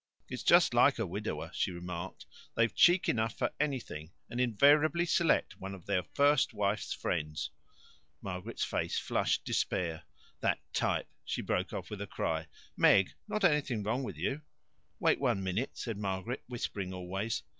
"It's 0.29 0.41
just 0.41 0.73
like 0.73 0.97
a 0.97 1.05
widower," 1.05 1.51
she 1.53 1.69
remarked. 1.69 2.25
"They've 2.55 2.73
cheek 2.73 3.07
enough 3.07 3.37
for 3.37 3.51
anything, 3.59 4.11
and 4.31 4.41
invariably 4.41 5.05
select 5.05 5.59
one 5.59 5.75
of 5.75 5.85
their 5.85 6.01
first 6.01 6.55
wife's 6.55 6.91
friends." 6.91 7.51
Margaret's 8.19 8.63
face 8.63 8.97
flashed 8.97 9.45
despair. 9.45 10.05
"That 10.39 10.57
type" 10.73 11.07
She 11.23 11.43
broke 11.43 11.71
off 11.71 11.91
with 11.91 12.01
a 12.01 12.07
cry. 12.07 12.47
"Meg, 12.75 13.13
not 13.27 13.43
anything 13.43 13.83
wrong 13.83 14.01
with 14.01 14.17
you?" 14.17 14.41
"Wait 14.99 15.19
one 15.21 15.43
minute," 15.43 15.77
said 15.77 15.99
Margaret, 15.99 16.41
whispering 16.47 16.95
always. 16.95 17.43